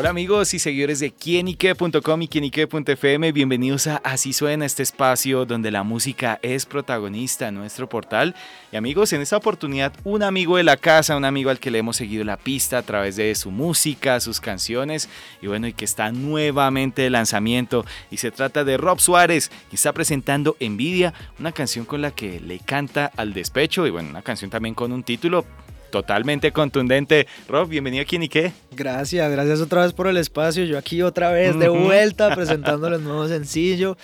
Hola 0.00 0.08
amigos 0.08 0.54
y 0.54 0.58
seguidores 0.58 0.98
de 1.00 1.10
quienique.com 1.10 2.22
y 2.22 2.26
quienique.fm, 2.26 3.32
bienvenidos 3.32 3.86
a 3.86 3.96
Así 3.96 4.32
suena 4.32 4.64
este 4.64 4.82
espacio 4.82 5.44
donde 5.44 5.70
la 5.70 5.82
música 5.82 6.38
es 6.40 6.64
protagonista 6.64 7.48
en 7.48 7.56
nuestro 7.56 7.86
portal. 7.86 8.34
Y 8.72 8.76
amigos, 8.76 9.12
en 9.12 9.20
esta 9.20 9.36
oportunidad 9.36 9.92
un 10.04 10.22
amigo 10.22 10.56
de 10.56 10.62
la 10.62 10.78
casa, 10.78 11.18
un 11.18 11.26
amigo 11.26 11.50
al 11.50 11.60
que 11.60 11.70
le 11.70 11.80
hemos 11.80 11.96
seguido 11.96 12.24
la 12.24 12.38
pista 12.38 12.78
a 12.78 12.82
través 12.82 13.16
de 13.16 13.34
su 13.34 13.50
música, 13.50 14.20
sus 14.20 14.40
canciones 14.40 15.10
y 15.42 15.48
bueno, 15.48 15.66
y 15.66 15.74
que 15.74 15.84
está 15.84 16.10
nuevamente 16.12 17.02
de 17.02 17.10
lanzamiento 17.10 17.84
y 18.10 18.16
se 18.16 18.30
trata 18.30 18.64
de 18.64 18.78
Rob 18.78 19.00
Suárez, 19.00 19.50
que 19.68 19.76
está 19.76 19.92
presentando 19.92 20.56
Envidia, 20.60 21.12
una 21.38 21.52
canción 21.52 21.84
con 21.84 22.00
la 22.00 22.10
que 22.10 22.40
le 22.40 22.58
canta 22.58 23.12
al 23.18 23.34
despecho 23.34 23.86
y 23.86 23.90
bueno, 23.90 24.08
una 24.08 24.22
canción 24.22 24.50
también 24.50 24.74
con 24.74 24.92
un 24.92 25.02
título 25.02 25.44
totalmente 25.90 26.52
contundente. 26.52 27.26
Rob, 27.48 27.68
bienvenido 27.68 28.02
aquí 28.02 28.16
en 28.16 28.22
Ike. 28.22 28.52
Gracias, 28.72 29.30
gracias 29.30 29.60
otra 29.60 29.82
vez 29.82 29.92
por 29.92 30.06
el 30.06 30.16
espacio. 30.16 30.64
Yo 30.64 30.78
aquí 30.78 31.02
otra 31.02 31.30
vez 31.30 31.58
de 31.58 31.68
vuelta 31.68 32.34
presentándole 32.34 32.96
el 32.96 33.04
nuevo 33.04 33.28
sencillo. 33.28 33.96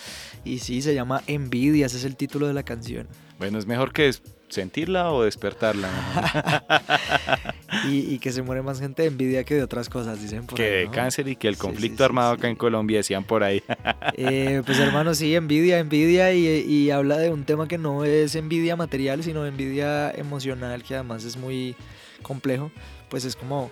Y 0.44 0.58
sí, 0.58 0.82
se 0.82 0.94
llama 0.94 1.22
Envidia, 1.26 1.86
ese 1.86 1.96
es 1.96 2.04
el 2.04 2.16
título 2.16 2.46
de 2.46 2.54
la 2.54 2.62
canción. 2.62 3.08
Bueno, 3.38 3.58
es 3.58 3.66
mejor 3.66 3.92
que 3.92 4.12
sentirla 4.48 5.10
o 5.10 5.24
despertarla. 5.24 5.88
y, 7.88 8.18
que 8.18 8.32
se 8.32 8.42
muere 8.42 8.62
más 8.62 8.80
gente 8.80 9.02
de 9.02 9.08
envidia 9.08 9.44
que 9.44 9.54
de 9.54 9.62
otras 9.62 9.88
cosas, 9.88 10.20
dicen 10.20 10.46
por 10.46 10.56
que 10.56 10.62
ahí. 10.62 10.70
Que 10.70 10.76
de 10.76 10.90
cáncer 10.90 11.28
y 11.28 11.36
que 11.36 11.48
el 11.48 11.56
conflicto 11.56 12.04
armado 12.04 12.32
acá 12.32 12.48
en 12.48 12.56
Colombia, 12.56 12.98
decían 12.98 13.24
por 13.24 13.42
ahí. 13.42 13.62
Eh, 14.18 14.62
pues 14.64 14.78
hermano, 14.78 15.14
sí, 15.14 15.34
envidia, 15.34 15.78
envidia 15.78 16.32
y, 16.32 16.46
y, 16.46 16.90
habla 16.90 17.18
de 17.18 17.30
un 17.30 17.44
tema 17.44 17.68
que 17.68 17.76
no 17.76 18.04
es 18.04 18.34
envidia 18.34 18.76
material, 18.76 19.22
sino 19.22 19.44
envidia 19.44 20.10
emocional, 20.12 20.82
que 20.82 20.94
además 20.94 21.24
es 21.24 21.36
muy 21.36 21.74
complejo. 22.22 22.70
Pues 23.08 23.24
es 23.24 23.36
como 23.36 23.70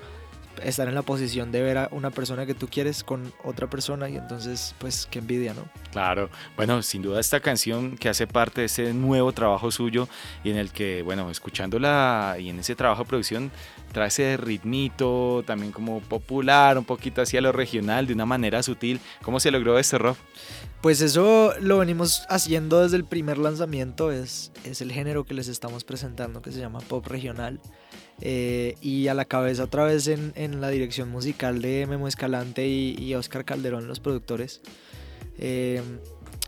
estar 0.62 0.88
en 0.88 0.94
la 0.94 1.02
posición 1.02 1.52
de 1.52 1.62
ver 1.62 1.78
a 1.78 1.88
una 1.90 2.10
persona 2.10 2.46
que 2.46 2.54
tú 2.54 2.68
quieres 2.68 3.04
con 3.04 3.32
otra 3.42 3.68
persona 3.68 4.08
y 4.08 4.16
entonces 4.16 4.74
pues 4.78 5.06
qué 5.10 5.18
envidia, 5.18 5.54
¿no? 5.54 5.62
Claro, 5.92 6.30
bueno, 6.56 6.82
sin 6.82 7.02
duda 7.02 7.20
esta 7.20 7.40
canción 7.40 7.96
que 7.96 8.08
hace 8.08 8.26
parte 8.26 8.62
de 8.62 8.66
ese 8.66 8.94
nuevo 8.94 9.32
trabajo 9.32 9.70
suyo 9.70 10.08
y 10.42 10.50
en 10.50 10.56
el 10.56 10.70
que, 10.70 11.02
bueno, 11.02 11.30
escuchándola 11.30 12.36
y 12.38 12.48
en 12.48 12.58
ese 12.58 12.74
trabajo 12.74 13.04
de 13.04 13.08
producción 13.08 13.50
trae 13.92 14.08
ese 14.08 14.36
ritmito 14.36 15.44
también 15.46 15.72
como 15.72 16.00
popular, 16.00 16.76
un 16.76 16.84
poquito 16.84 17.22
hacia 17.22 17.40
lo 17.40 17.52
regional, 17.52 18.06
de 18.06 18.12
una 18.12 18.26
manera 18.26 18.62
sutil. 18.62 19.00
¿Cómo 19.22 19.40
se 19.40 19.50
logró 19.50 19.78
este 19.78 19.98
rock? 19.98 20.18
Pues 20.80 21.00
eso 21.00 21.54
lo 21.60 21.78
venimos 21.78 22.26
haciendo 22.28 22.82
desde 22.82 22.96
el 22.96 23.04
primer 23.04 23.38
lanzamiento, 23.38 24.12
es, 24.12 24.52
es 24.64 24.82
el 24.82 24.92
género 24.92 25.24
que 25.24 25.32
les 25.32 25.48
estamos 25.48 25.84
presentando 25.84 26.42
que 26.42 26.52
se 26.52 26.60
llama 26.60 26.80
pop 26.80 27.06
regional. 27.06 27.60
Eh, 28.20 28.76
y 28.80 29.08
a 29.08 29.14
la 29.14 29.24
cabeza 29.24 29.64
otra 29.64 29.84
vez 29.84 30.06
en, 30.06 30.32
en, 30.36 30.60
la 30.60 30.68
dirección 30.68 31.10
musical 31.10 31.60
de 31.60 31.86
Memo 31.86 32.06
Escalante 32.06 32.66
y, 32.66 32.96
y 32.98 33.14
Oscar 33.14 33.44
Calderón, 33.44 33.88
los 33.88 34.00
productores. 34.00 34.60
Eh, 35.38 35.82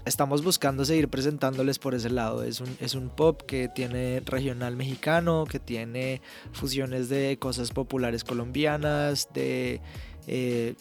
estamos 0.04 0.44
buscando 0.44 0.84
seguir 0.84 1.08
presentándoles 1.08 1.78
por 1.78 1.94
ese 1.94 2.10
lado. 2.10 2.44
Es 2.44 2.60
un, 2.60 2.76
es 2.80 2.94
un 2.94 3.10
pop 3.10 3.42
que 3.42 3.68
tiene 3.68 4.22
regional 4.24 4.76
mexicano, 4.76 5.44
que 5.44 5.58
tiene 5.58 6.22
fusiones 6.52 7.08
de 7.08 7.38
cosas 7.38 7.70
populares 7.72 8.24
colombianas, 8.24 9.28
de... 9.34 9.80
Eh, 10.28 10.74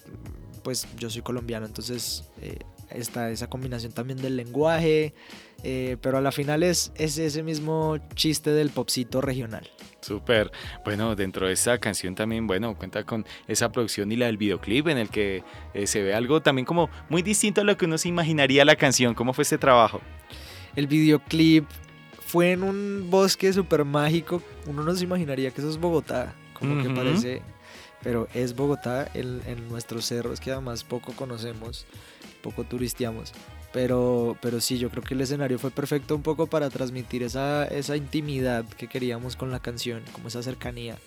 pues 0.64 0.88
yo 0.98 1.12
soy 1.12 1.22
colombiano, 1.22 1.68
entonces 1.68 2.24
está 2.90 3.30
esa 3.30 3.48
combinación 3.48 3.92
también 3.92 4.20
del 4.20 4.36
lenguaje, 4.36 5.14
pero 6.02 6.18
a 6.18 6.22
la 6.22 6.32
final 6.32 6.64
es, 6.64 6.92
es 6.96 7.18
ese 7.18 7.42
mismo 7.42 7.98
chiste 8.16 8.52
del 8.52 8.70
popcito 8.70 9.22
regional. 9.22 9.70
Súper. 10.06 10.52
Bueno, 10.84 11.16
dentro 11.16 11.48
de 11.48 11.54
esta 11.54 11.80
canción 11.80 12.14
también, 12.14 12.46
bueno, 12.46 12.78
cuenta 12.78 13.04
con 13.04 13.26
esa 13.48 13.72
producción 13.72 14.12
y 14.12 14.16
la 14.16 14.28
del 14.28 14.38
videoclip 14.38 14.88
en 14.88 15.00
el 15.00 15.10
que 15.10 15.44
eh, 15.74 15.88
se 15.88 16.04
ve 16.04 16.14
algo 16.14 16.42
también 16.42 16.66
como 16.66 16.92
muy 17.10 17.24
distinto 17.24 17.62
a 17.62 17.64
lo 17.64 17.76
que 17.76 17.86
uno 17.86 17.98
se 17.98 18.10
imaginaría 18.10 18.64
la 18.66 18.76
canción. 18.76 19.16
¿Cómo 19.16 19.34
fue 19.34 19.42
este 19.42 19.58
trabajo? 19.58 20.02
El 20.76 20.86
videoclip 20.86 21.66
fue 22.20 22.52
en 22.52 22.62
un 22.62 23.08
bosque 23.10 23.52
súper 23.52 23.84
mágico. 23.84 24.44
Uno 24.68 24.84
no 24.84 24.96
se 24.96 25.06
imaginaría 25.06 25.50
que 25.50 25.62
eso 25.62 25.72
es 25.72 25.78
Bogotá, 25.78 26.36
como 26.54 26.84
que 26.84 26.90
parece, 26.92 27.42
pero 28.04 28.28
es 28.36 28.56
Bogotá 28.56 29.10
en, 29.16 29.42
en 29.48 29.68
nuestros 29.70 30.06
cerros 30.06 30.40
que 30.40 30.52
además 30.52 30.84
poco 30.84 31.14
conocemos, 31.14 31.88
poco 32.44 32.64
turisteamos. 32.64 33.34
Pero, 33.76 34.38
pero 34.42 34.62
sí, 34.62 34.78
yo 34.78 34.90
creo 34.90 35.04
que 35.04 35.16
el 35.16 35.20
escenario 35.20 35.60
fue 35.60 35.70
perfecto 35.70 36.16
un 36.16 36.22
poco 36.22 36.48
para 36.48 36.70
transmitir 36.70 37.24
esa, 37.24 37.66
esa 37.66 37.98
intimidad 37.98 38.64
que 38.64 38.88
queríamos 38.88 39.36
con 39.36 39.52
la 39.52 39.60
canción, 39.60 40.02
como 40.14 40.30
esa 40.30 40.42
cercanía 40.42 40.98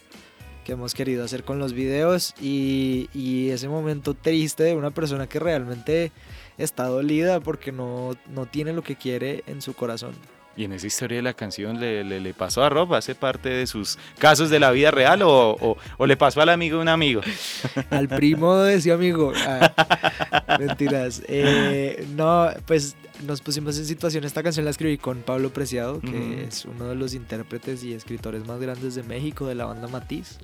que 0.67 0.73
hemos 0.73 0.93
querido 0.93 1.25
hacer 1.25 1.45
con 1.45 1.59
los 1.59 1.73
videos 1.73 2.35
y, 2.43 3.09
y 3.15 3.49
ese 3.49 3.71
momento 3.71 4.13
triste 4.13 4.65
de 4.65 4.75
una 4.75 4.91
persona 4.91 5.27
que 5.27 5.39
realmente 5.39 6.13
está 6.59 6.85
dolida 6.85 7.41
porque 7.41 7.73
no, 7.73 8.19
no 8.29 8.45
tiene 8.45 8.75
lo 8.75 8.83
que 8.83 8.97
quiere 8.97 9.45
en 9.47 9.63
su 9.63 9.73
corazón. 9.73 10.13
Y 10.59 10.65
en 10.65 10.73
esa 10.73 10.89
historia 10.89 11.19
de 11.19 11.23
la 11.23 11.35
canción 11.35 11.79
le, 11.79 12.03
le, 12.03 12.35
pasó 12.35 12.65
a 12.65 12.69
Rob, 12.69 12.93
hace 12.95 13.15
parte 13.15 13.49
de 13.49 13.65
sus 13.69 13.97
casos 14.19 14.51
de 14.51 14.59
la 14.59 14.73
vida 14.73 14.91
real 14.91 15.23
o, 15.23 15.77
o, 15.97 16.07
le 16.07 16.17
pasó 16.17 16.41
al 16.41 16.49
amigo 16.49 16.79
de 16.79 16.83
un 16.83 16.89
amigo. 16.89 17.21
Al 17.91 18.09
primo 18.09 18.57
de 18.57 18.75
ese 18.75 18.91
amigo. 18.91 19.33
Ah, 19.37 20.57
mentiras. 20.59 21.23
Eh, 21.29 22.05
no, 22.17 22.51
pues 22.67 22.97
nos 23.25 23.41
pusimos 23.41 23.79
en 23.79 23.85
situación. 23.87 24.25
Esta 24.25 24.43
canción 24.43 24.65
la 24.65 24.73
escribí 24.73 24.99
con 24.99 25.19
Pablo 25.23 25.53
Preciado, 25.53 26.01
que 26.01 26.47
es 26.49 26.65
uno 26.65 26.89
de 26.89 26.97
los 26.97 27.15
intérpretes 27.15 27.85
y 27.85 27.93
escritores 27.93 28.45
más 28.45 28.59
grandes 28.59 28.97
de 28.97 29.05
México, 29.05 29.47
de 29.47 29.55
la 29.55 29.67
banda 29.67 29.87
Matiz. 29.87 30.39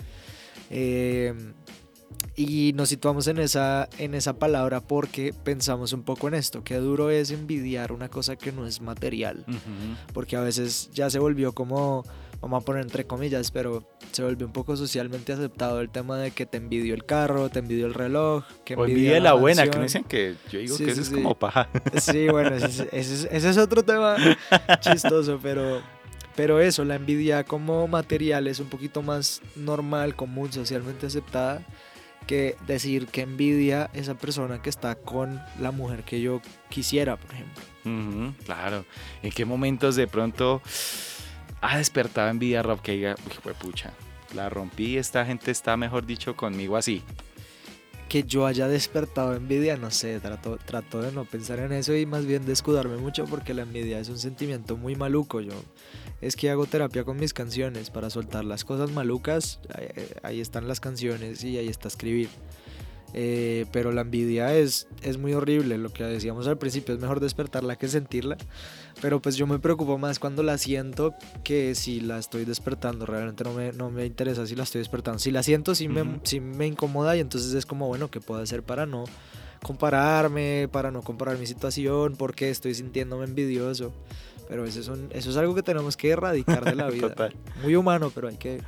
Eh, 0.70 1.34
y 2.36 2.72
nos 2.74 2.88
situamos 2.88 3.28
en 3.28 3.38
esa, 3.38 3.88
en 3.98 4.14
esa 4.14 4.38
palabra 4.38 4.80
porque 4.80 5.32
pensamos 5.32 5.92
un 5.92 6.02
poco 6.02 6.28
en 6.28 6.34
esto, 6.34 6.64
qué 6.64 6.76
duro 6.76 7.10
es 7.10 7.30
envidiar 7.30 7.92
una 7.92 8.08
cosa 8.08 8.36
que 8.36 8.50
no 8.50 8.66
es 8.66 8.80
material, 8.80 9.44
porque 10.12 10.36
a 10.36 10.40
veces 10.40 10.90
ya 10.92 11.10
se 11.10 11.20
volvió 11.20 11.52
como, 11.52 12.04
vamos 12.40 12.62
a 12.62 12.64
poner 12.64 12.82
entre 12.82 13.06
comillas, 13.06 13.52
pero 13.52 13.88
se 14.10 14.24
volvió 14.24 14.46
un 14.46 14.52
poco 14.52 14.76
socialmente 14.76 15.32
aceptado 15.32 15.80
el 15.80 15.90
tema 15.90 16.18
de 16.18 16.32
que 16.32 16.44
te 16.44 16.56
envidio 16.56 16.94
el 16.94 17.04
carro, 17.04 17.50
te 17.50 17.60
envidio 17.60 17.86
el 17.86 17.94
reloj, 17.94 18.44
que 18.64 18.74
envidia 18.74 19.20
la, 19.20 19.34
buena, 19.34 19.68
que 19.68 19.78
me 19.78 19.84
dicen 19.84 20.02
que 20.02 20.34
yo 20.50 20.58
digo 20.58 20.76
que 20.76 20.90
eso 20.90 21.02
es 21.02 21.10
como 21.10 21.36
paja. 21.36 21.68
Sí, 22.00 22.28
bueno, 22.28 22.56
ese, 22.56 22.88
ese 22.90 23.28
es 23.30 23.58
otro 23.58 23.84
tema 23.84 24.16
chistoso, 24.80 25.38
pero 25.40 25.80
pero 26.36 26.60
eso, 26.60 26.84
la 26.84 26.96
envidia 26.96 27.44
como 27.44 27.86
material 27.86 28.48
es 28.48 28.58
un 28.58 28.66
poquito 28.66 29.02
más 29.02 29.40
normal, 29.54 30.16
común, 30.16 30.52
socialmente 30.52 31.06
aceptada 31.06 31.64
que 32.26 32.56
decir 32.66 33.06
que 33.06 33.22
envidia 33.22 33.90
esa 33.92 34.14
persona 34.14 34.60
que 34.62 34.70
está 34.70 34.94
con 34.94 35.40
la 35.60 35.70
mujer 35.70 36.04
que 36.04 36.20
yo 36.20 36.40
quisiera, 36.68 37.16
por 37.16 37.32
ejemplo. 37.32 37.62
claro. 38.44 38.84
¿En 39.22 39.30
qué 39.30 39.44
momentos 39.44 39.96
de 39.96 40.06
pronto 40.06 40.62
ha 41.60 41.78
despertado 41.78 42.28
envidia 42.28 42.62
Rob 42.62 42.80
que 42.80 42.92
diga, 42.92 43.16
uy, 43.44 43.52
pucha, 43.54 43.92
la 44.34 44.48
rompí, 44.48 44.96
esta 44.96 45.24
gente 45.24 45.50
está, 45.50 45.76
mejor 45.76 46.06
dicho, 46.06 46.36
conmigo 46.36 46.76
así? 46.76 47.02
Que 48.08 48.22
yo 48.22 48.46
haya 48.46 48.68
despertado 48.68 49.34
envidia, 49.34 49.76
no 49.76 49.90
sé, 49.90 50.20
trato, 50.20 50.58
trato 50.64 51.00
de 51.02 51.10
no 51.10 51.24
pensar 51.24 51.58
en 51.58 51.72
eso 51.72 51.96
y 51.96 52.06
más 52.06 52.26
bien 52.26 52.46
de 52.46 52.52
escudarme 52.52 52.96
mucho 52.96 53.24
porque 53.24 53.54
la 53.54 53.62
envidia 53.62 53.98
es 53.98 54.08
un 54.08 54.18
sentimiento 54.18 54.76
muy 54.76 54.94
maluco. 54.94 55.40
Yo 55.40 55.54
es 56.20 56.36
que 56.36 56.48
hago 56.48 56.66
terapia 56.66 57.04
con 57.04 57.18
mis 57.18 57.34
canciones 57.34 57.90
para 57.90 58.08
soltar 58.08 58.44
las 58.44 58.64
cosas 58.64 58.90
malucas. 58.90 59.60
Ahí, 60.22 60.40
están 60.40 60.68
las 60.68 60.80
canciones 60.80 61.44
y 61.44 61.58
ahí 61.58 61.68
está 61.68 61.88
escribir. 61.88 62.30
Eh, 63.16 63.66
pero 63.70 63.92
la 63.92 64.00
envidia 64.00 64.54
es, 64.54 64.88
es 65.02 65.18
muy 65.18 65.34
horrible, 65.34 65.78
lo 65.78 65.92
que 65.92 66.02
decíamos 66.02 66.48
al 66.48 66.58
principio, 66.58 66.94
es 66.94 67.00
mejor 67.00 67.20
despertarla 67.20 67.76
que 67.76 67.86
sentirla. 67.86 68.36
Pero 69.00 69.20
pues 69.22 69.36
yo 69.36 69.46
me 69.46 69.58
preocupo 69.58 69.98
más 69.98 70.18
cuando 70.18 70.42
la 70.42 70.58
siento 70.58 71.14
que 71.44 71.74
si 71.74 72.00
la 72.00 72.18
estoy 72.18 72.44
despertando. 72.44 73.06
Realmente 73.06 73.44
no 73.44 73.52
me, 73.52 73.72
no 73.72 73.90
me 73.90 74.04
interesa 74.04 74.46
si 74.46 74.56
la 74.56 74.64
estoy 74.64 74.80
despertando. 74.80 75.18
Si 75.18 75.30
la 75.30 75.42
siento, 75.42 75.74
sí, 75.74 75.88
me, 75.88 76.20
sí 76.24 76.40
me 76.40 76.66
incomoda 76.66 77.16
y 77.16 77.20
entonces 77.20 77.54
es 77.54 77.66
como, 77.66 77.86
bueno, 77.86 78.10
¿qué 78.10 78.20
puedo 78.20 78.42
hacer 78.42 78.62
para 78.62 78.86
no 78.86 79.04
compararme, 79.62 80.68
para 80.70 80.90
no 80.90 81.02
comparar 81.02 81.38
mi 81.38 81.46
situación? 81.46 82.16
porque 82.16 82.50
estoy 82.50 82.74
sintiéndome 82.74 83.24
envidioso? 83.24 83.92
Pero 84.48 84.64
eso 84.64 84.80
es, 84.80 84.88
eso 85.10 85.30
es 85.30 85.36
algo 85.36 85.54
que 85.54 85.62
tenemos 85.62 85.96
que 85.96 86.10
erradicar 86.10 86.64
de 86.64 86.74
la 86.74 86.90
vida. 86.90 87.08
Total. 87.08 87.34
Muy 87.62 87.76
humano, 87.76 88.10
pero 88.14 88.28
hay 88.28 88.36
que... 88.36 88.60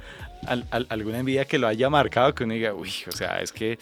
¿Alguna 0.90 1.18
envidia 1.18 1.44
que 1.44 1.58
lo 1.58 1.66
haya 1.66 1.90
marcado 1.90 2.34
que 2.34 2.44
uno 2.44 2.54
diga, 2.54 2.74
uy, 2.74 2.90
o 3.08 3.12
sea, 3.12 3.40
es 3.40 3.52
que... 3.52 3.78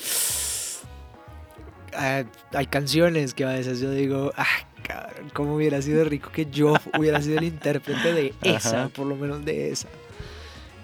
Ah, 1.97 2.25
hay 2.53 2.67
canciones 2.67 3.35
que 3.35 3.45
a 3.45 3.51
veces 3.51 3.81
yo 3.81 3.91
digo, 3.91 4.33
ah, 4.37 4.47
cabrón, 4.83 5.31
cómo 5.33 5.57
hubiera 5.57 5.81
sido 5.83 6.05
rico 6.05 6.31
que 6.33 6.47
yo 6.47 6.75
hubiera 6.99 7.21
sido 7.23 7.39
el 7.39 7.45
intérprete 7.45 8.13
de 8.13 8.35
esa, 8.43 8.89
por 8.89 9.07
lo 9.07 9.17
menos 9.17 9.45
de 9.45 9.71
esa. 9.71 9.89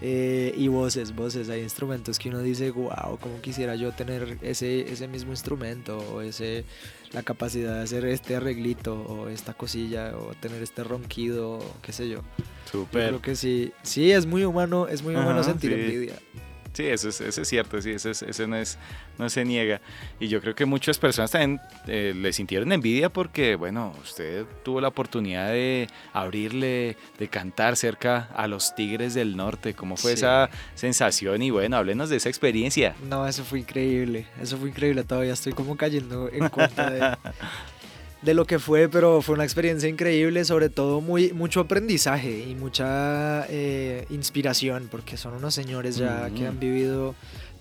Eh, 0.02 0.54
y 0.56 0.68
voces, 0.68 1.14
voces, 1.14 1.50
hay 1.50 1.60
instrumentos 1.60 2.18
que 2.18 2.30
uno 2.30 2.40
dice, 2.40 2.70
wow, 2.70 3.18
cómo 3.20 3.40
quisiera 3.42 3.74
yo 3.74 3.92
tener 3.92 4.38
ese, 4.40 4.90
ese 4.90 5.08
mismo 5.08 5.32
instrumento 5.32 5.98
o 5.98 6.22
ese, 6.22 6.64
la 7.12 7.22
capacidad 7.22 7.74
de 7.74 7.82
hacer 7.82 8.06
este 8.06 8.34
arreglito 8.34 8.94
o 8.94 9.28
esta 9.28 9.52
cosilla 9.52 10.16
o 10.16 10.32
tener 10.34 10.62
este 10.62 10.84
ronquido, 10.84 11.58
qué 11.82 11.92
sé 11.92 12.08
yo. 12.08 12.22
Súper. 12.70 13.08
Creo 13.08 13.20
que 13.22 13.36
sí, 13.36 13.72
sí, 13.82 14.10
es 14.10 14.24
muy 14.24 14.44
humano, 14.44 14.88
es 14.88 15.02
muy 15.02 15.14
humano 15.14 15.42
sentir 15.42 15.72
envidia. 15.74 16.14
Sí, 16.72 16.86
eso 16.86 17.08
es, 17.08 17.20
eso 17.20 17.42
es 17.42 17.48
cierto, 17.48 17.82
sí, 17.82 17.90
eso, 17.90 18.10
eso 18.10 18.46
no, 18.46 18.56
es, 18.56 18.78
no 19.18 19.28
se 19.28 19.44
niega. 19.44 19.80
Y 20.20 20.28
yo 20.28 20.40
creo 20.40 20.54
que 20.54 20.66
muchas 20.66 20.98
personas 20.98 21.32
también 21.32 21.60
eh, 21.88 22.14
le 22.14 22.32
sintieron 22.32 22.70
envidia 22.70 23.08
porque, 23.08 23.56
bueno, 23.56 23.92
usted 24.02 24.44
tuvo 24.62 24.80
la 24.80 24.88
oportunidad 24.88 25.48
de 25.48 25.88
abrirle, 26.12 26.96
de 27.18 27.28
cantar 27.28 27.76
cerca 27.76 28.28
a 28.34 28.46
los 28.46 28.74
Tigres 28.74 29.14
del 29.14 29.36
Norte. 29.36 29.74
¿Cómo 29.74 29.96
fue 29.96 30.12
esa 30.12 30.48
sensación? 30.74 31.42
Y 31.42 31.50
bueno, 31.50 31.76
háblenos 31.76 32.08
de 32.08 32.16
esa 32.16 32.28
experiencia. 32.28 32.94
No, 33.08 33.26
eso 33.26 33.44
fue 33.44 33.58
increíble, 33.60 34.26
eso 34.40 34.56
fue 34.56 34.68
increíble. 34.68 35.02
Todavía 35.02 35.32
estoy 35.32 35.52
como 35.52 35.76
cayendo 35.76 36.28
en 36.32 36.48
cuenta 36.50 36.90
de, 36.90 37.00
de 38.22 38.34
lo 38.34 38.44
que 38.44 38.58
fue, 38.58 38.88
pero 38.88 39.22
fue 39.22 39.34
una 39.34 39.44
experiencia 39.44 39.88
increíble, 39.88 40.44
sobre 40.44 40.68
todo 40.68 41.00
muy, 41.00 41.32
mucho 41.32 41.60
aprendizaje 41.60 42.46
y 42.48 42.54
mucha 42.54 43.46
eh, 43.48 44.06
inspiración, 44.10 44.88
porque 44.90 45.16
son 45.16 45.34
unos 45.34 45.54
señores 45.54 45.96
ya 45.96 46.28
que 46.30 46.46
han 46.46 46.60
vivido 46.60 47.14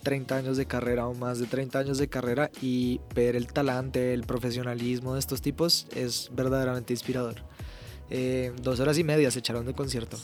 30 0.03 0.35
años 0.35 0.57
de 0.57 0.65
carrera 0.65 1.07
o 1.07 1.13
más 1.13 1.39
de 1.39 1.45
30 1.45 1.79
años 1.79 1.97
de 1.97 2.07
carrera 2.07 2.51
y 2.61 3.00
ver 3.15 3.35
el 3.35 3.47
talante, 3.47 4.13
el 4.13 4.23
profesionalismo 4.23 5.13
de 5.13 5.19
estos 5.19 5.41
tipos 5.41 5.88
es 5.95 6.29
verdaderamente 6.33 6.94
inspirador. 6.94 7.35
Eh, 8.09 8.51
dos 8.61 8.79
horas 8.79 8.97
y 8.97 9.03
media 9.03 9.29
se 9.31 9.39
echaron 9.39 9.65
de 9.65 9.73
concierto 9.73 10.17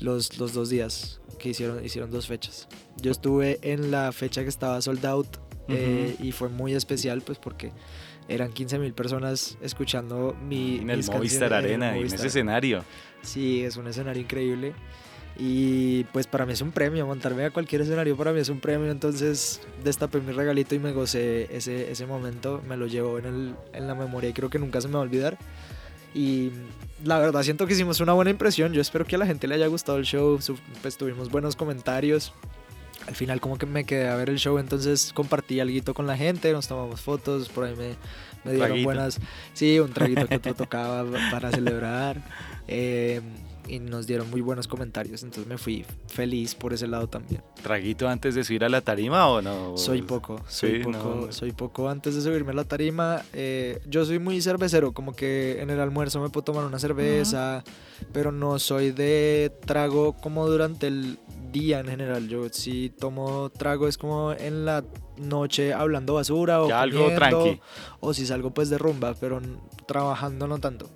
los, 0.00 0.38
los 0.38 0.54
dos 0.54 0.70
días 0.70 1.20
que 1.38 1.50
hicieron, 1.50 1.84
hicieron 1.84 2.10
dos 2.10 2.26
fechas. 2.26 2.68
Yo 3.00 3.10
estuve 3.10 3.58
en 3.62 3.90
la 3.90 4.10
fecha 4.12 4.42
que 4.42 4.48
estaba 4.48 4.80
sold 4.80 5.04
out 5.06 5.36
eh, 5.68 6.16
y 6.20 6.32
fue 6.32 6.48
muy 6.48 6.74
especial 6.74 7.22
pues 7.22 7.38
porque 7.38 7.72
eran 8.28 8.52
15 8.52 8.78
mil 8.78 8.92
personas 8.92 9.58
escuchando 9.60 10.36
mi... 10.46 10.78
En 10.78 10.90
el 10.90 11.04
Movistar 11.04 11.52
Arena, 11.52 11.96
en, 11.96 12.06
ese 12.06 12.26
escenario. 12.26 12.84
Sí, 13.22 13.64
es 13.64 13.76
un 13.76 13.86
escenario 13.86 14.22
increíble. 14.22 14.74
Y 15.36 16.04
pues 16.04 16.26
para 16.26 16.46
mí 16.46 16.52
es 16.52 16.60
un 16.60 16.70
premio, 16.70 17.06
montarme 17.06 17.44
a 17.44 17.50
cualquier 17.50 17.82
escenario 17.82 18.16
para 18.16 18.32
mí 18.32 18.38
es 18.38 18.48
un 18.48 18.60
premio, 18.60 18.92
entonces 18.92 19.60
destapé 19.82 20.20
mi 20.20 20.32
regalito 20.32 20.76
y 20.76 20.78
me 20.78 20.92
gocé 20.92 21.48
ese, 21.54 21.90
ese 21.90 22.06
momento, 22.06 22.62
me 22.68 22.76
lo 22.76 22.86
llevo 22.86 23.18
en, 23.18 23.26
el, 23.26 23.54
en 23.72 23.88
la 23.88 23.96
memoria 23.96 24.30
y 24.30 24.32
creo 24.32 24.48
que 24.48 24.60
nunca 24.60 24.80
se 24.80 24.86
me 24.86 24.94
va 24.94 25.00
a 25.00 25.02
olvidar. 25.02 25.36
Y 26.14 26.52
la 27.04 27.18
verdad 27.18 27.42
siento 27.42 27.66
que 27.66 27.72
hicimos 27.72 28.00
una 28.00 28.12
buena 28.12 28.30
impresión, 28.30 28.72
yo 28.72 28.80
espero 28.80 29.04
que 29.04 29.16
a 29.16 29.18
la 29.18 29.26
gente 29.26 29.48
le 29.48 29.56
haya 29.56 29.66
gustado 29.66 29.98
el 29.98 30.04
show, 30.04 30.38
pues 30.80 30.96
tuvimos 30.96 31.28
buenos 31.28 31.56
comentarios, 31.56 32.32
al 33.06 33.14
final 33.14 33.40
como 33.40 33.58
que 33.58 33.66
me 33.66 33.84
quedé 33.84 34.08
a 34.08 34.16
ver 34.16 34.30
el 34.30 34.38
show, 34.38 34.58
entonces 34.58 35.12
compartí 35.14 35.60
algo 35.60 35.94
con 35.94 36.06
la 36.06 36.16
gente, 36.16 36.52
nos 36.52 36.68
tomamos 36.68 37.00
fotos, 37.00 37.48
por 37.48 37.64
ahí 37.64 37.74
me, 37.76 37.94
me 38.44 38.56
dieron 38.56 38.82
buenas, 38.82 39.20
sí, 39.52 39.78
un 39.78 39.92
traguito 39.92 40.26
que 40.26 40.36
otro 40.36 40.54
tocaba 40.54 41.04
para 41.30 41.50
celebrar. 41.50 42.22
Eh, 42.66 43.20
y 43.66 43.78
nos 43.78 44.06
dieron 44.06 44.30
muy 44.30 44.40
buenos 44.40 44.68
comentarios, 44.68 45.22
entonces 45.22 45.46
me 45.46 45.58
fui 45.58 45.84
feliz 46.06 46.54
por 46.54 46.72
ese 46.72 46.86
lado 46.86 47.06
también. 47.06 47.42
¿Traguito 47.62 48.08
antes 48.08 48.34
de 48.34 48.44
subir 48.44 48.64
a 48.64 48.68
la 48.68 48.80
tarima 48.80 49.28
o 49.28 49.40
no? 49.40 49.76
Soy 49.76 50.02
poco, 50.02 50.40
soy 50.48 50.80
poco, 50.82 51.32
soy 51.32 51.52
poco 51.52 51.88
antes 51.88 52.14
de 52.14 52.20
subirme 52.20 52.52
a 52.52 52.54
la 52.54 52.64
tarima. 52.64 53.22
Eh, 53.32 53.80
yo 53.86 54.04
soy 54.04 54.18
muy 54.18 54.40
cervecero, 54.42 54.92
como 54.92 55.14
que 55.14 55.62
en 55.62 55.70
el 55.70 55.80
almuerzo 55.80 56.20
me 56.20 56.28
puedo 56.28 56.44
tomar 56.44 56.64
una 56.64 56.78
cerveza, 56.78 57.64
pero 58.12 58.32
no 58.32 58.58
soy 58.58 58.90
de 58.90 59.52
trago 59.64 60.12
como 60.14 60.46
durante 60.46 60.86
el 60.86 61.18
día 61.54 61.80
en 61.80 61.86
general. 61.86 62.28
Yo 62.28 62.48
si 62.50 62.90
tomo 62.90 63.50
trago 63.50 63.88
es 63.88 63.96
como 63.96 64.32
en 64.32 64.66
la 64.66 64.84
noche 65.16 65.72
hablando 65.72 66.14
basura 66.14 66.60
o 66.60 66.70
algo 66.74 67.08
tranqui. 67.14 67.60
o 68.00 68.12
si 68.12 68.26
salgo 68.26 68.52
pues 68.52 68.68
de 68.68 68.76
rumba, 68.76 69.14
pero 69.14 69.40
trabajando 69.86 70.46
no 70.48 70.58
tanto. 70.58 70.90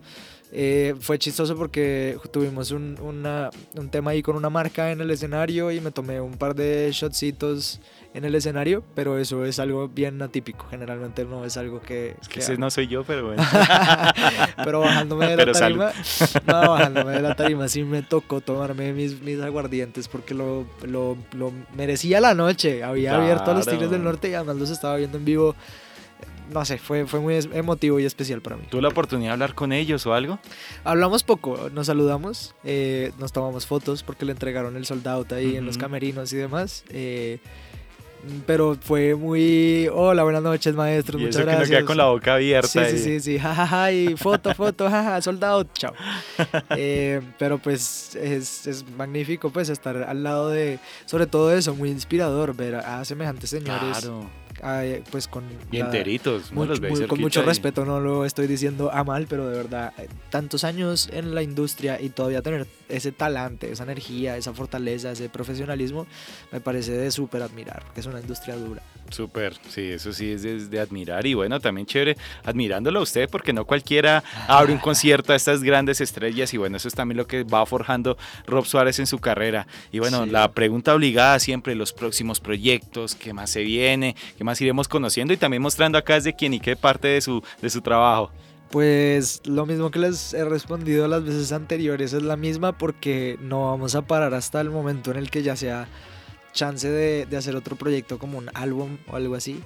Eh, 0.50 0.94
fue 0.98 1.18
chistoso 1.18 1.56
porque 1.56 2.16
tuvimos 2.30 2.70
un, 2.70 2.96
un, 3.02 3.90
tema 3.90 4.12
ahí 4.12 4.22
con 4.22 4.34
una 4.34 4.48
marca 4.48 4.90
en 4.90 5.00
el 5.02 5.10
escenario 5.10 5.70
y 5.70 5.80
me 5.80 5.90
tomé 5.90 6.22
un 6.22 6.38
par 6.38 6.54
de 6.54 6.88
shotcitos 6.90 7.80
en 8.14 8.24
el 8.24 8.34
escenario, 8.34 8.82
pero 8.94 9.18
eso 9.18 9.44
es 9.44 9.58
algo 9.58 9.88
bien 9.88 10.22
atípico. 10.22 10.66
Generalmente 10.70 11.26
no 11.26 11.44
es 11.44 11.58
algo 11.58 11.82
que. 11.82 12.16
Es 12.20 12.28
que, 12.28 12.40
ese 12.40 12.56
no 12.56 12.70
soy 12.70 12.86
yo, 12.86 13.04
pero 13.04 13.26
bueno. 13.26 13.42
pero 14.64 14.80
bajándome 14.80 15.28
de 15.28 15.44
la 15.44 15.52
tarima. 15.52 15.92
No, 16.46 16.70
bajándome 16.70 17.12
de 17.12 17.20
la 17.20 17.36
tarima 17.36 17.68
sí 17.68 17.84
me 17.84 18.02
tocó 18.02 18.40
tomarme 18.40 18.94
mis, 18.94 19.20
mis 19.20 19.40
aguardientes 19.40 20.08
porque 20.08 20.32
lo, 20.32 20.66
lo, 20.82 21.18
lo 21.32 21.52
merecía 21.76 22.22
la 22.22 22.34
noche. 22.34 22.82
Había 22.82 23.16
abierto 23.16 23.50
a 23.50 23.54
los 23.54 23.66
Tigres 23.66 23.90
del 23.90 24.02
Norte 24.02 24.30
y 24.30 24.34
además 24.34 24.56
los 24.56 24.70
estaba 24.70 24.96
viendo 24.96 25.18
en 25.18 25.26
vivo 25.26 25.54
no 26.50 26.64
sé, 26.64 26.78
fue, 26.78 27.06
fue 27.06 27.20
muy 27.20 27.34
emotivo 27.52 28.00
y 28.00 28.04
especial 28.04 28.40
para 28.40 28.56
mí. 28.56 28.64
¿Tuvo 28.70 28.80
la 28.80 28.88
oportunidad 28.88 29.30
de 29.30 29.32
hablar 29.34 29.54
con 29.54 29.72
ellos 29.72 30.06
o 30.06 30.14
algo? 30.14 30.38
Hablamos 30.84 31.22
poco, 31.22 31.70
nos 31.72 31.86
saludamos, 31.86 32.54
eh, 32.64 33.12
nos 33.18 33.32
tomamos 33.32 33.66
fotos 33.66 34.02
porque 34.02 34.24
le 34.24 34.32
entregaron 34.32 34.76
el 34.76 34.86
soldado 34.86 35.26
ahí 35.30 35.56
en 35.56 35.66
los 35.66 35.78
camerinos 35.78 36.32
y 36.32 36.36
demás. 36.36 36.84
Eh, 36.90 37.38
pero 38.46 38.76
fue 38.80 39.14
muy, 39.14 39.88
hola, 39.92 40.24
buenas 40.24 40.42
noches, 40.42 40.74
maestros, 40.74 41.20
muchas 41.20 41.42
gracias. 41.42 41.68
Que 41.68 41.76
queda 41.76 41.84
con 41.84 41.96
la 41.96 42.06
boca 42.06 42.34
abierta. 42.34 42.68
Sí, 42.68 42.80
sí, 42.90 42.98
sí, 42.98 43.20
sí, 43.20 43.38
jajaja, 43.38 43.92
y 43.92 44.16
foto, 44.16 44.54
foto, 44.54 44.90
jaja, 44.90 45.22
soldado, 45.22 45.64
chao. 45.72 45.94
Eh, 46.70 47.20
pero 47.38 47.58
pues 47.58 48.14
es, 48.16 48.66
es, 48.66 48.84
magnífico 48.96 49.50
pues 49.50 49.68
estar 49.68 49.96
al 49.96 50.22
lado 50.22 50.50
de, 50.50 50.78
sobre 51.06 51.26
todo 51.26 51.52
eso, 51.52 51.74
muy 51.74 51.90
inspirador 51.90 52.54
ver 52.54 52.76
a 52.76 53.04
semejantes 53.04 53.50
señores. 53.50 53.98
Claro 54.00 54.47
pues 55.10 55.28
con... 55.28 55.44
Y 55.70 55.78
enteritos, 55.78 56.50
con 57.08 57.20
mucho 57.20 57.42
respeto, 57.42 57.84
no 57.84 58.00
lo 58.00 58.24
estoy 58.24 58.46
diciendo 58.46 58.90
a 58.92 59.04
mal, 59.04 59.26
pero 59.28 59.48
de 59.48 59.56
verdad, 59.56 59.92
eh, 59.98 60.08
tantos 60.30 60.64
años 60.64 61.08
en 61.12 61.34
la 61.34 61.42
industria 61.42 62.00
y 62.00 62.10
todavía 62.10 62.42
tener 62.42 62.66
ese 62.88 63.12
talante, 63.12 63.70
esa 63.70 63.84
energía, 63.84 64.36
esa 64.36 64.52
fortaleza, 64.52 65.12
ese 65.12 65.28
profesionalismo, 65.28 66.06
me 66.52 66.60
parece 66.60 66.92
de 66.92 67.10
súper 67.10 67.42
admirar, 67.42 67.82
porque 67.84 68.00
es 68.00 68.06
una 68.06 68.20
industria 68.20 68.56
dura. 68.56 68.82
Súper, 69.10 69.54
sí, 69.68 69.90
eso 69.90 70.12
sí 70.12 70.32
es 70.32 70.70
de, 70.70 70.80
admirar 70.80 71.26
y 71.26 71.34
bueno, 71.34 71.60
también 71.60 71.86
chévere 71.86 72.16
admirándolo 72.44 73.00
a 73.00 73.02
usted 73.02 73.28
porque 73.30 73.52
no 73.52 73.64
cualquiera 73.64 74.22
abre 74.46 74.72
un 74.72 74.78
concierto 74.78 75.32
a 75.32 75.36
estas 75.36 75.62
grandes 75.62 76.00
estrellas 76.00 76.52
y 76.52 76.58
bueno, 76.58 76.76
eso 76.76 76.88
es 76.88 76.94
también 76.94 77.16
lo 77.16 77.26
que 77.26 77.44
va 77.44 77.64
forjando 77.64 78.18
Rob 78.46 78.66
Suárez 78.66 78.98
en 78.98 79.06
su 79.06 79.18
carrera. 79.18 79.66
Y 79.92 79.98
bueno, 79.98 80.26
la 80.26 80.52
pregunta 80.52 80.94
obligada 80.94 81.38
siempre, 81.38 81.74
los 81.74 81.92
próximos 81.92 82.40
proyectos, 82.40 83.14
qué 83.14 83.32
más 83.32 83.50
se 83.50 83.62
viene, 83.62 84.14
qué 84.36 84.44
más 84.44 84.60
iremos 84.60 84.88
conociendo 84.88 85.32
y 85.32 85.38
también 85.38 85.62
mostrando 85.62 85.96
acá 85.96 86.14
desde 86.14 86.34
quién 86.34 86.54
y 86.54 86.60
qué 86.60 86.76
parte 86.76 87.08
de 87.08 87.20
su, 87.20 87.42
de 87.62 87.70
su 87.70 87.80
trabajo. 87.80 88.30
Pues 88.70 89.40
lo 89.46 89.64
mismo 89.64 89.90
que 89.90 89.98
les 89.98 90.34
he 90.34 90.44
respondido 90.44 91.08
las 91.08 91.24
veces 91.24 91.52
anteriores 91.52 92.12
es 92.12 92.22
la 92.22 92.36
misma 92.36 92.76
porque 92.76 93.38
no 93.40 93.70
vamos 93.70 93.94
a 93.94 94.02
parar 94.02 94.34
hasta 94.34 94.60
el 94.60 94.68
momento 94.68 95.10
en 95.10 95.16
el 95.16 95.30
que 95.30 95.42
ya 95.42 95.56
sea 95.56 95.88
chance 96.58 96.90
de, 96.90 97.36
hacer 97.36 97.54
otro 97.54 97.76
proyecto 97.76 98.18
como 98.18 98.36
un 98.36 98.50
álbum 98.54 98.98
o 99.10 99.16
algo 99.16 99.34
así. 99.36 99.60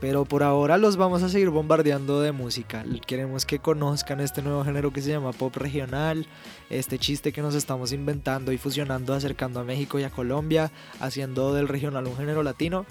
Pero 0.00 0.24
por 0.24 0.44
ahora 0.44 0.78
los 0.78 0.96
vamos 0.96 1.24
a 1.24 1.28
seguir 1.28 1.50
bombardeando 1.50 2.20
de 2.20 2.30
música. 2.30 2.84
Queremos 3.04 3.44
que 3.44 3.58
conozcan 3.58 4.20
este 4.20 4.42
nuevo 4.42 4.62
género 4.62 4.92
que 4.92 5.02
se 5.02 5.10
llama 5.10 5.32
pop 5.32 5.56
regional, 5.56 6.24
este 6.70 7.00
chiste 7.00 7.32
que 7.32 7.42
nos 7.42 7.56
estamos 7.56 7.90
inventando 7.90 8.52
y 8.52 8.58
fusionando, 8.58 9.12
acercando 9.12 9.58
a 9.58 9.64
México 9.64 9.98
y 9.98 10.04
a 10.04 10.10
Colombia, 10.10 10.70
haciendo 11.00 11.52
del 11.52 11.66
regional 11.66 12.06
un 12.06 12.16
género 12.16 12.44
latino. 12.44 12.86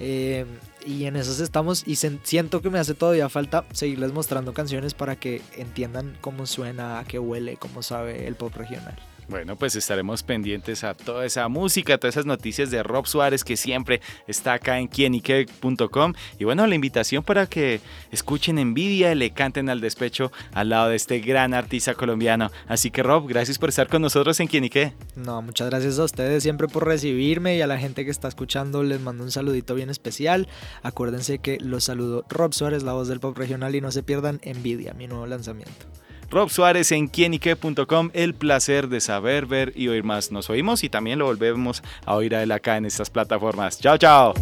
Eh, 0.00 0.46
y 0.84 1.04
en 1.04 1.14
esos 1.14 1.38
estamos 1.38 1.84
y 1.86 1.94
siento 1.96 2.60
que 2.60 2.70
me 2.70 2.80
hace 2.80 2.94
todavía 2.94 3.28
falta 3.28 3.64
seguirles 3.72 4.12
mostrando 4.12 4.52
canciones 4.52 4.94
para 4.94 5.14
que 5.14 5.42
entiendan 5.56 6.16
cómo 6.20 6.46
suena, 6.46 6.98
a 6.98 7.04
qué 7.04 7.20
huele, 7.20 7.56
cómo 7.56 7.84
sabe 7.84 8.26
el 8.26 8.34
pop 8.34 8.52
regional. 8.56 8.96
Bueno, 9.28 9.56
pues 9.56 9.76
estaremos 9.76 10.22
pendientes 10.22 10.84
a 10.84 10.94
toda 10.94 11.26
esa 11.26 11.48
música, 11.48 11.94
a 11.94 11.98
todas 11.98 12.14
esas 12.14 12.24
noticias 12.24 12.70
de 12.70 12.82
Rob 12.82 13.06
Suárez 13.06 13.44
que 13.44 13.58
siempre 13.58 14.00
está 14.26 14.54
acá 14.54 14.78
en 14.78 14.88
quienique.com. 14.88 16.14
Y 16.38 16.44
bueno, 16.44 16.66
la 16.66 16.74
invitación 16.74 17.22
para 17.22 17.46
que 17.46 17.82
escuchen 18.10 18.58
Envidia 18.58 19.12
y 19.12 19.16
le 19.16 19.30
canten 19.32 19.68
al 19.68 19.82
despecho 19.82 20.32
al 20.54 20.70
lado 20.70 20.88
de 20.88 20.96
este 20.96 21.20
gran 21.20 21.52
artista 21.52 21.92
colombiano. 21.92 22.50
Así 22.68 22.90
que 22.90 23.02
Rob, 23.02 23.28
gracias 23.28 23.58
por 23.58 23.68
estar 23.68 23.88
con 23.88 24.00
nosotros 24.00 24.40
en 24.40 24.48
Quienique. 24.48 24.94
No, 25.14 25.42
muchas 25.42 25.68
gracias 25.68 25.98
a 25.98 26.04
ustedes 26.04 26.42
siempre 26.42 26.66
por 26.66 26.86
recibirme 26.86 27.54
y 27.54 27.60
a 27.60 27.66
la 27.66 27.76
gente 27.76 28.06
que 28.06 28.10
está 28.10 28.28
escuchando 28.28 28.82
les 28.82 29.02
mando 29.02 29.24
un 29.24 29.30
saludito 29.30 29.74
bien 29.74 29.90
especial. 29.90 30.48
Acuérdense 30.82 31.38
que 31.38 31.58
los 31.60 31.84
saludo 31.84 32.24
Rob 32.30 32.54
Suárez, 32.54 32.82
la 32.82 32.94
voz 32.94 33.08
del 33.08 33.20
pop 33.20 33.36
regional 33.36 33.74
y 33.74 33.82
no 33.82 33.92
se 33.92 34.02
pierdan 34.02 34.40
Envidia, 34.42 34.94
mi 34.94 35.06
nuevo 35.06 35.26
lanzamiento. 35.26 35.86
Rob 36.30 36.50
Suárez 36.50 36.92
en 36.92 37.08
quienique.com. 37.08 38.10
El 38.12 38.34
placer 38.34 38.88
de 38.88 39.00
saber, 39.00 39.46
ver 39.46 39.72
y 39.74 39.88
oír 39.88 40.04
más. 40.04 40.30
Nos 40.32 40.50
oímos 40.50 40.84
y 40.84 40.88
también 40.88 41.18
lo 41.18 41.26
volvemos 41.26 41.82
a 42.04 42.14
oír 42.14 42.34
a 42.34 42.42
él 42.42 42.52
acá 42.52 42.76
en 42.76 42.86
estas 42.86 43.10
plataformas. 43.10 43.78
Chao, 43.80 43.96
chao. 43.96 44.34